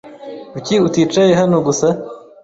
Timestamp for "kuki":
0.51-0.73